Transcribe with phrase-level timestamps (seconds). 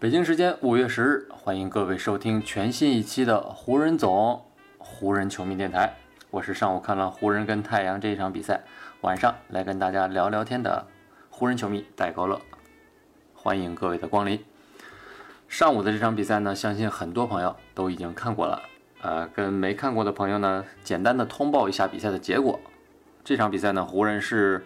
[0.00, 4.42] 北京时间五月十日，欢迎各位收听全新一期的湖人总
[4.78, 5.94] 湖人球迷电台。
[6.30, 8.62] 我是上午看了湖人跟太阳这一场比赛，
[9.02, 10.86] 晚上来跟大家聊聊天的
[11.28, 12.40] 湖人球迷戴高乐。
[13.34, 14.42] 欢迎各位的光临。
[15.48, 18.62] 上午的这场比赛呢，相信很多朋友都已经看过了。
[19.02, 22.58] 呃，跟没看过的朋友呢，简单的通报一下比赛的结果。
[23.22, 24.64] 这场比赛呢，湖人是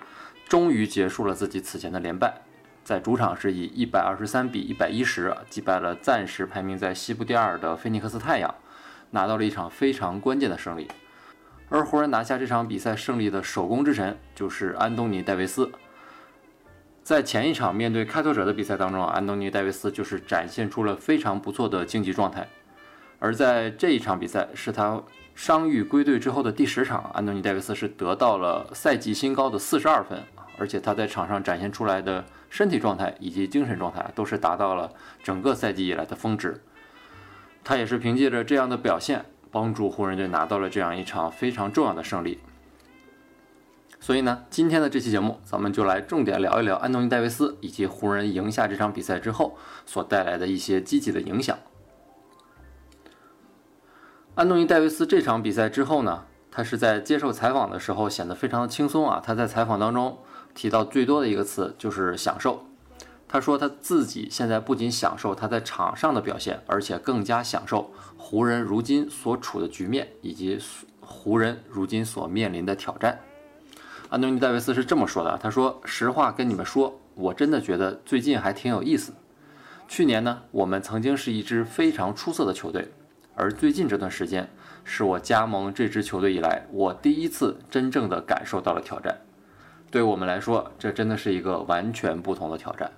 [0.49, 2.44] 终于结束了自己此前的连败。
[2.85, 8.55] 在主场是以一百二十三比一百一十击败了暂时排名在西部第二的菲尼克斯太阳，
[9.11, 10.87] 拿到了一场非常关键的胜利。
[11.71, 15.73] 而湖人拿下这场比赛胜利的首攻之神就是安东尼·戴维斯。
[17.03, 22.47] 在前一场面对开拓者的比赛当中，安东尼·戴维斯就是展现出了非常不错的竞技状态。
[23.19, 25.03] 而在这一场比赛是他
[25.35, 30.23] 伤愈归队之后的第十场，安东尼·戴维斯是得到了赛季新高的四十二分，
[30.59, 32.25] 而且他在场上展现出来的。
[32.51, 34.93] 身体状态以及精神状态都是达到了
[35.25, 36.63] 整个赛季以来的峰值。
[37.65, 42.39] 他也是凭借着这样的表现，帮助湖人队拿到了这样一场非常重要的胜利。
[43.99, 51.59] 所以呢，今天的这期节目，咱们就来重点聊一聊安东尼·戴维斯以及湖人赢下这场比赛之后所带来的一些积极的影响。
[54.37, 60.19] 安东尼·戴维斯这场比赛之后呢，他是在接受采访的时候显得非常的轻松啊，他在采访当中。
[60.55, 62.65] 提到最多的一个词就是享受。
[63.27, 70.59] 他说他自己现在不仅享受他在场上的表现，而且更加享受湖人如今所处的局面以及
[71.01, 73.19] 湖人如今所面临的挑战。
[74.11, 79.13] 安东尼·戴维斯是这么说的：“他说，实话跟你们说，我真的觉得最近还挺有意思。
[79.89, 82.93] 去年呢，我们曾经是一支非常出色的球队，
[83.35, 84.49] 而最近这段时间
[84.85, 89.19] 是我加盟这支球队以来，我第一次真正的感受到了挑战。”
[89.95, 92.91] 对我们来说，这真的是一个完全不同的挑战。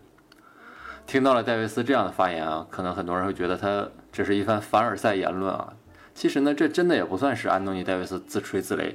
[1.07, 5.75] 听到了戴维斯这样的发言啊，可能很多人会觉得他这是一番凡尔赛言论啊。
[6.15, 8.95] 其实呢，这真的也不算是安东尼·戴维斯自吹自擂。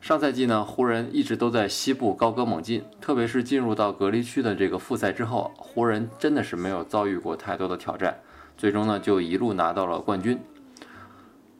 [0.00, 8.20] 上赛季呢，湖人一直都在西部高歌猛进，特别是进入到隔离区的这个复赛之后，湖人真的是没有遭遇过太多的挑战，
[8.56, 10.40] 最终呢就一路拿到了冠军。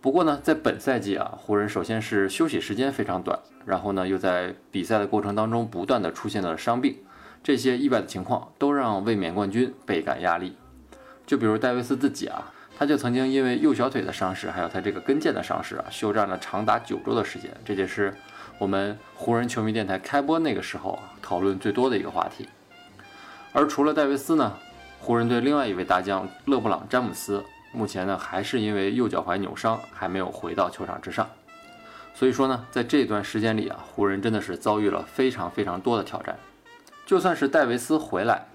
[0.05, 3.39] 不过呢，在本赛季啊，湖人首先是休息时间非常短。
[3.65, 6.99] 然后呢，又在比赛的过程当中不断的出现了伤病，
[7.43, 10.59] 这些意外的情况都让卫冕冠军倍感压力。
[11.27, 17.51] 就比如戴维斯自己啊，他就曾经因为右小腿的伤势，还有他这个跟腱的伤势啊，休战了长达九周的时间。
[17.65, 18.13] 这也是
[18.59, 22.47] 我们湖人球迷电台开播那个时候啊讨论最多的一个话题。
[23.55, 24.53] 而除了戴维斯呢，
[25.01, 27.43] 湖人队另外一位大将勒布朗詹姆斯，
[27.75, 31.29] 目前呢还是因为右脚踝扭伤，还没有回到球场之上。
[32.15, 36.39] 所以说呢，在这段时间里啊，湖人真的是遭遇了非常非常多的挑战。
[37.05, 38.47] 就算是戴维斯回来，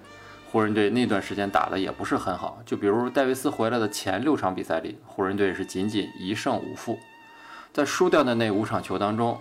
[0.50, 2.62] 湖人队那段时间打的也不是很好。
[2.66, 6.98] 就比如戴维斯回来的前六场比赛里，湖人队是仅仅一胜五负。
[7.74, 9.38] 在输掉的那五场球当中，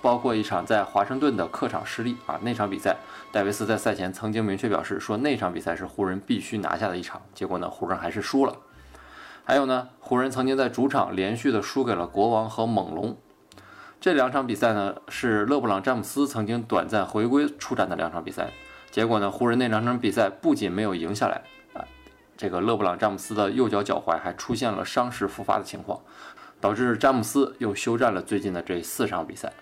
[0.00, 2.96] 包括一场在华盛顿的客场失利啊，那场比赛，
[3.32, 7.20] 戴维斯在赛前曾经明确表示说那场比赛是湖人必须拿下的一场。
[7.34, 8.56] 结果呢，湖人还是输了。
[9.48, 13.16] 还有呢，湖人曾经在主场连续的输给了国王和猛龙。
[14.00, 18.50] 这两场比赛呢，是勒布朗·詹姆斯曾经短暂回归出战的两场比赛。
[18.90, 21.40] 结果呢，湖人那两场比赛不仅没有赢下来
[21.74, 21.86] 啊，
[22.36, 26.00] 这个勒布朗·詹姆斯的右脚脚踝还出现了伤势复发的情况，
[26.60, 29.52] 导致詹姆斯又休战了最近的这四场比赛。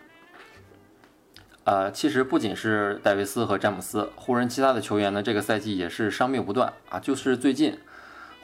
[1.65, 7.79] 呃，其实不仅是戴维斯和詹姆斯，湖人其他的球员呢，这个赛季也是伤病不断啊，就是最近。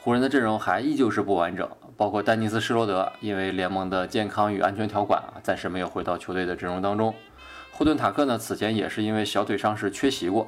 [0.03, 7.13] 湖人的阵容还依旧是不完整，包括丹尼斯·施罗德，因为联盟的健康与安全条款啊，暂时没有回到球队的阵容当中。
[7.71, 10.47] 霍顿·塔克呢，此前也是因为小腿伤势缺席过。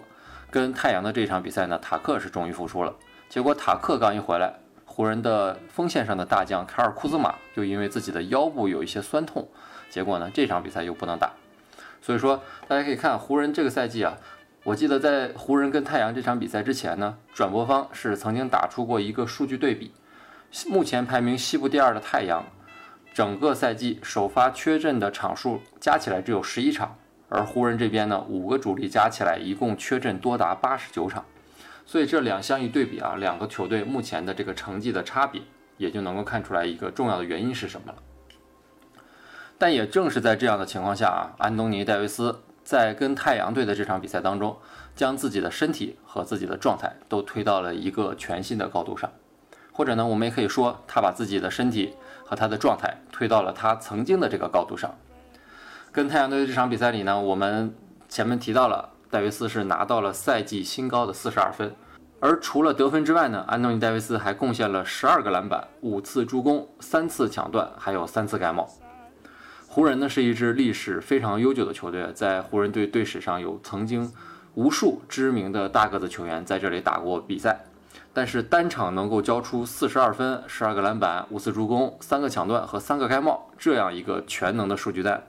[0.50, 2.96] 跟太阳的这场比赛呢，塔克是终于复出了。
[3.30, 4.52] 结果塔克刚一回来，
[4.86, 9.48] 湖人的锋线上的大将凯尔·库兹马就因为自己的腰部有一些酸痛，
[9.88, 11.32] 结果呢，这场比赛又不能打。
[12.02, 14.18] 所以说，大家可以看湖人这个赛季啊。
[14.64, 19.92] 我记得在湖人跟太阳这场比赛之前呢，转播方是曾经打出过一个数据对比。
[20.68, 22.46] 目前排名西部第二的太阳，
[23.14, 26.96] 整个赛季首发缺阵的场数加起来只有十一场，
[27.28, 31.26] 而湖人这边呢，五个主力加起来一共缺阵多达八十九场。
[31.86, 35.42] 所以这两项一对比啊，两个球队目前的这个成绩的差别
[35.76, 37.98] 也就能够看出来一个重要的原因是什么了。
[39.58, 44.58] 但也正是在这样的情况下啊，安东尼·戴维斯在跟太阳队的这场比赛当中，
[44.96, 49.12] 将自己的身体和自己的状态都推到了一个全新的高度上，
[49.72, 51.94] 或者呢，我们也可以说，他把自己的身体
[52.26, 54.94] 和他的状态推到了他曾经的这个高度上。
[55.92, 57.76] 跟太阳队这场比赛里呢，我们
[58.08, 61.76] 前面提到了，戴维斯是拿到了赛季新高的四十二分，
[62.20, 68.68] 而除了得分之外呢，安东尼·戴维斯还贡献了十二个篮板、五次助攻、三次抢断，还有三次盖帽。
[69.74, 74.14] 湖人呢是一支历史非常悠久的球队，在湖人队队史上有曾经
[74.54, 77.60] 无数知名的大个子球员在这里打过比赛，
[78.14, 85.24] 但是单场能够交出四十二分、十二个篮板、五次助攻、三个抢断和三个盖帽这样一个全能的数据单，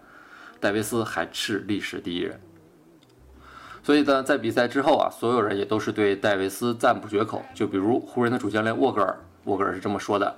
[0.60, 2.38] 戴维斯还是历史第一人。
[3.82, 7.42] 所以呢，在比赛之后啊，所有人也都是对戴维斯赞不绝口。
[7.54, 10.36] 就比如湖人的主教练沃格尔，沃格尔是这么说的。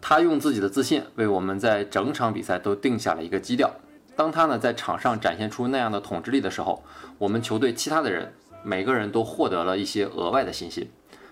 [0.00, 3.70] 他用自己的自信为我们在整场比赛都定下了一个基调。
[4.16, 6.82] 当他呢在场上展现出那样的统治力的时候，
[7.18, 10.90] 我们球队其他的人每个人都获得了一些额外的信心。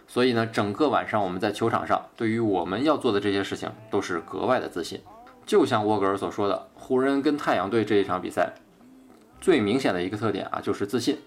[0.09, 5.01] 所以呢，整个晚上我们在球场上对于我们要做的这些事情都是格外的自信。
[5.45, 8.53] 就像沃格尔所说的，湖人跟太阳队这一场比赛
[9.41, 11.19] 最明显的一个特点啊就是自信。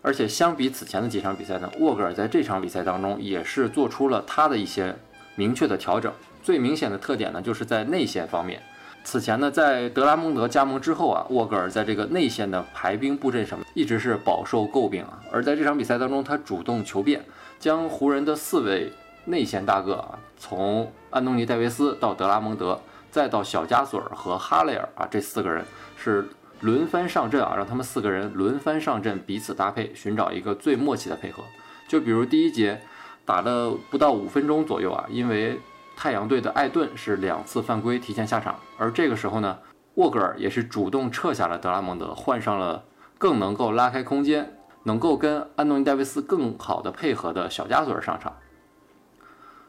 [0.00, 4.96] 而且相比此前的几场比赛呢，沃格尔在这场比赛当中也是做出了他的一些
[5.36, 6.12] 明确的调整。
[6.42, 8.60] 最明显的特点呢，就是在内线方面。
[9.04, 15.18] 此前呢，在德拉蒙德加盟之后啊，沃格尔在这个内线的排兵布阵上一直是饱受诟病啊。
[15.32, 17.24] 而在这场比赛当中，他主动求变，
[17.58, 18.92] 将湖人的四位
[19.24, 22.80] 内线大个啊，从安东尼·戴维斯到德拉蒙德，
[23.10, 25.64] 再到小加索尔和哈雷尔啊，这四个人
[25.96, 26.28] 是
[26.60, 31.42] 轮番上阵啊，让他们四个人轮番上阵，彼此搭配，寻找一个最默契的配合。
[31.88, 32.80] 就比如第一节
[33.24, 35.58] 打了不到五分钟左右啊，因为
[35.96, 39.58] 太阳队的艾顿是两次犯规提前下场，而这个时候呢，
[39.94, 42.84] 沃格尔也是主动撤下了德拉蒙德，换上了
[43.18, 48.34] 更能够拉开空间、能够跟安东尼·戴维斯更好的配合的小加索尔上场。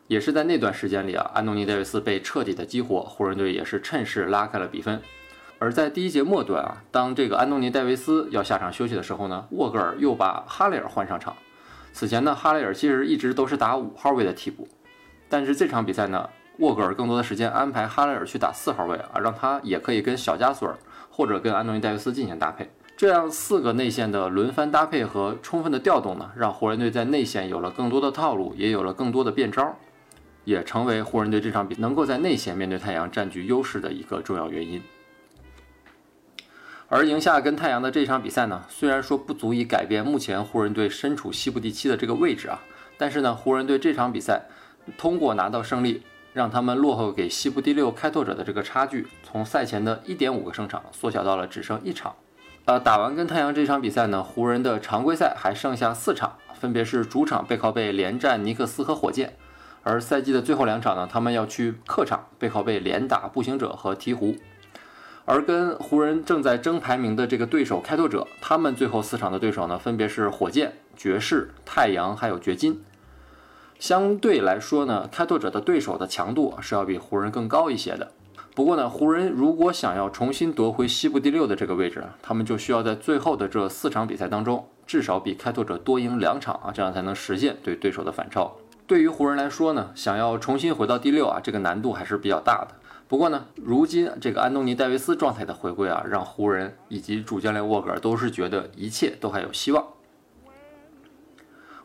[0.07, 5.01] 也是在那段时间里啊，安东尼·戴维斯被彻底的激活，湖人队也是趁势拉开了比分。
[5.59, 11.35] 而在第一节末段啊，当这个安东尼·戴维斯要下场休息的时候呢，沃格尔又把哈雷尔换上场。
[11.93, 14.67] 此前呢，哈雷尔其实一直都是打五号位的替补。
[15.33, 20.77] 但是这场比赛呢，沃格尔更多的时间安排哈雷尔去打四号位啊，让他也可以跟小加索尔
[21.09, 22.69] 或者跟安东尼戴维斯进行搭配。
[22.95, 29.75] 这样四个内线的轮番搭配和充分的调动呢，让湖人队在内线有了更多的套路，也有了更多的变招，
[30.43, 34.79] 也成为湖人队这场比能够在内线面对太阳占据优势的一个重要原因。
[36.89, 42.61] 而赢下跟太阳的这场比赛呢，虽然说不足以改变目前湖人队身处西部第七的这个位置啊，
[42.99, 44.43] 但是呢，湖人队这场比赛。
[44.97, 46.03] 通过拿到胜利，
[46.33, 52.15] 让他们落后给西部第六开拓者的这个差距，从赛前的一点五个胜场缩小到了只剩一场。
[52.65, 59.35] 呃，打完跟太阳这场比赛呢，湖人的常规赛还剩下四场，分别是主场背靠背连战尼克斯和火箭，
[59.83, 64.37] 而赛季的最后两场呢，他们要去客场背靠背连打步行者和鹈鹕。
[65.25, 72.81] 而跟湖人正在争排名的这个对手开拓者，他们最后四场的对手呢，分别是火箭、爵士、太阳还有掘金。
[73.83, 78.09] 相对来说呢，开拓者的对手的强度是要比湖人更高一些的。
[78.55, 88.55] 不过呢，湖人如果想要重新夺回西部第六的这个位置，他们就需要在最后的这四场比赛当中，至少比开拓者多赢两场啊，这样才能实现对对手的反超。
[88.87, 92.69] 对于湖人来说呢，想要重新回到第六啊，这个难度还是比较大的。
[93.09, 99.85] 不过呢，如今这个安东尼戴维斯状态的回归啊，让湖人以及主教练沃格尔都是觉得一切都还有希望。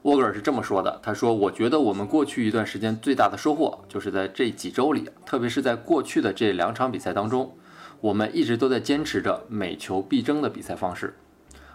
[0.08, 7.54] 沃格尔是这么说的：“他说，我觉得我们过去一段时间最大的收获，就是在这几周里，特别是在过去的这两场比赛当中，
[8.00, 11.14] 我们一直都在坚持着每球必争的比赛方式。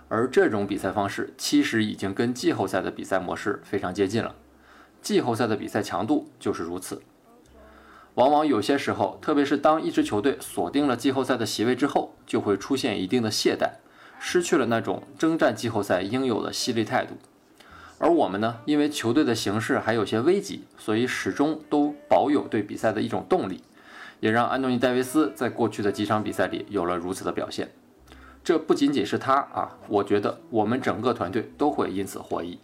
[0.08, 4.34] 而这种比赛方式，其实已经跟季后赛的比赛模式非常接近了。
[5.00, 7.04] 季后赛的比赛强度就是如此。
[8.16, 13.74] 往往有些时候，特别是当一支球队锁定了季后赛的席位之后，就会出现一定的懈怠，
[14.20, 17.16] 失去了那种征战季后赛应有的犀利态度。”
[18.04, 23.64] 而我们呢，因为球队的形势还有些危急，所以始终都保有对比赛的一种动力，
[24.20, 27.72] 也让安东尼·戴维斯在过去的几场比赛里有了如此的表现。
[28.44, 32.60] 这不仅仅是他啊，我觉得我们整个团队都会因此获益。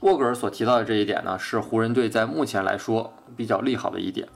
[0.00, 4.26] 沃格尔所提到的这一点呢，是湖人队在目前来说比较利好的一点。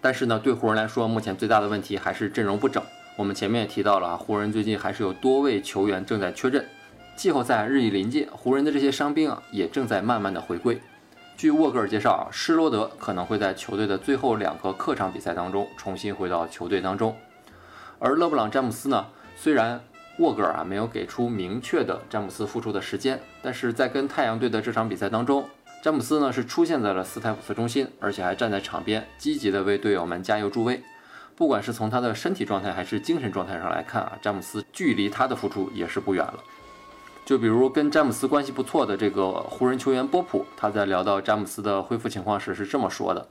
[0.00, 2.80] 但是呢，对湖人来说，目前最大的问题还是阵容不整。
[3.16, 6.64] 我们前面也提到了啊，湖人最近还是有多位球员正在缺阵。
[7.20, 10.80] 季后赛日益临近，湖人的这些伤兵啊，也正在慢慢的回归。
[11.36, 17.14] 据沃格尔介绍啊，施罗德可能会在球队的最后两个客场比赛当中重新回到球队当中，
[17.98, 19.78] 而勒布朗詹姆斯呢，虽然
[20.16, 25.46] 沃格尔啊没有给出明确的詹姆斯复出的时间，但是在跟太阳队的这场比赛当中，
[25.82, 30.82] 詹姆斯呢是出现在了斯台普斯中心，而且还站在场边积极的为队友们加油助威。
[31.36, 36.42] 不管是从他的身体状态还是精神状态上来看啊，詹姆斯距离他的复出也是不远了。
[37.24, 43.28] 就比如跟詹姆斯关系不错的这个湖人球员波普，他在聊到詹姆斯的恢复情况时是这么说的：“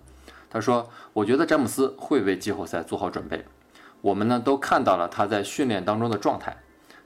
[0.50, 3.44] 他说，我觉得詹姆斯会为季后赛做好准备。
[4.00, 6.56] 我们呢都看到了他在训练当中的状态，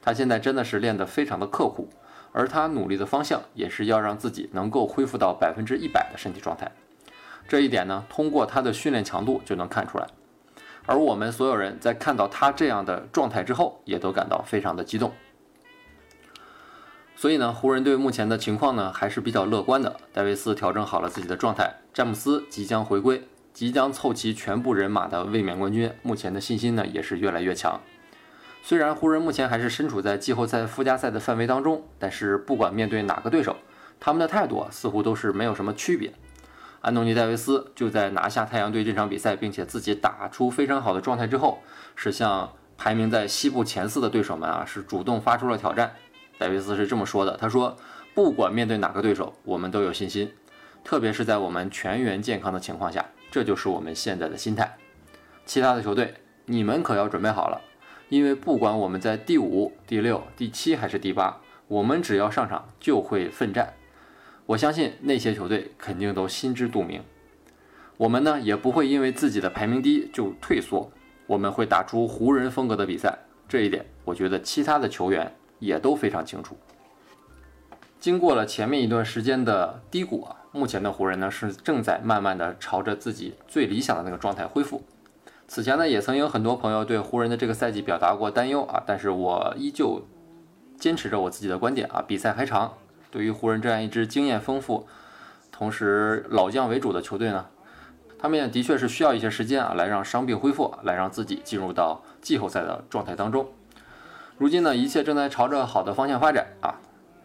[0.03, 1.89] 他现在真的是练得非常的刻苦，
[2.31, 6.71] 而他努力的方向也是要让自己能够恢复到百分之一百的身体状态。
[7.47, 10.05] 这一点呢，通过他的训练强度就能看出来。
[10.85, 15.11] 而我们所有人在看到他这样的状态之后，也都感到非常的激动。”
[17.23, 19.95] 所以呢，湖人队目前的情况呢还是比较乐观的。
[20.11, 27.79] 戴维斯调整好了自己的状态，詹姆斯即将回归，即将凑齐全部人马的卫冕冠军，目前的信心呢也是越来越强。
[28.61, 33.55] 虽然湖人目前还是身处在季后赛附加赛的范围当中，但是不管面对哪个对手，
[34.01, 36.11] 他们的态度似乎都是没有什么区别。
[36.81, 41.61] 安东尼·戴维斯就在拿下太阳队这场比赛，并且自己打出非常好的状态之后，
[41.95, 45.95] 是向排名在西部前四的对手们啊，是主动发出了挑战。
[46.37, 47.77] 戴维斯是这么说的：“他说，
[48.13, 50.31] 不管面对哪个对手，我们都有信心，
[50.83, 54.77] 特别是在我们全员健康的情况下，这就是我们现在的心态。
[55.45, 56.13] 其他的球队，
[56.45, 57.61] 你们可要准备好了，
[58.09, 63.73] 因为不管我们在第五、第六、第七还是第八，我们只要上场就会奋战。
[64.45, 67.01] 我相信那些球队肯定都心知肚明。
[67.97, 70.91] 我们呢，也不会因为自己的排名低就退缩，
[71.27, 73.19] 我们会打出湖人风格的比赛。
[73.47, 76.57] 这一点，我觉得其他的球员。”也都非常清楚。
[77.99, 84.83] 经过了前面一段时间的低谷啊，目前的湖人呢是正在慢慢的朝着自己最理想的那个状态恢复。
[85.47, 90.01] 此前呢，也曾有很多朋友对湖人的这个赛季表达过担忧啊，但是我依旧
[90.77, 92.73] 坚持着我自己的观点啊，比赛还长。
[93.09, 94.87] 对于湖人这样一支经验丰富、
[95.51, 97.45] 同时老将为主的球队呢，
[98.17, 103.47] 他们也的确是需要一些时间啊，来让伤病恢复，来让自己进入到季后赛的状态当中。
[104.43, 106.75] 如今呢，一切正在朝着好的方向发展啊，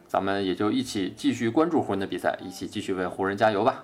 [0.06, 3.82] 咱们也就一起继续关注湖人的比赛，一起继续为湖人加油吧。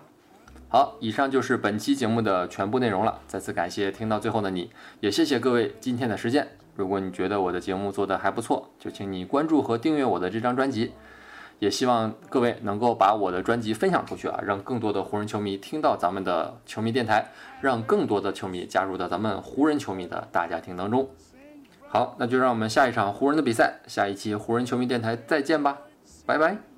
[0.68, 3.18] 好，以上就是本期节目的全部内容了。
[3.26, 6.46] 再次感谢听到最后的你，也谢谢各位今天的时间。
[6.76, 10.92] 如果你觉得我的节目做得还不错，就请你关注和订阅我的这张专辑。
[11.58, 21.08] 也希望各位能够把我的专辑分享出去啊，让更多的湖人球迷听到咱们的球迷电台，让更多的球迷加入到咱们湖人球迷的大家庭当中。
[21.94, 25.78] 好，那就让我们下一场湖人的比赛，下一期湖人球迷电台再见吧，
[26.26, 26.74] 拜拜。